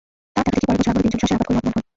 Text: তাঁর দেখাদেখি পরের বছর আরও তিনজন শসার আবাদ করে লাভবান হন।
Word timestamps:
তাঁর 0.35 0.45
দেখাদেখি 0.55 0.65
পরের 0.67 0.77
বছর 0.79 0.91
আরও 0.91 1.03
তিনজন 1.03 1.19
শসার 1.21 1.35
আবাদ 1.37 1.45
করে 1.47 1.55
লাভবান 1.57 1.73
হন। 1.75 1.81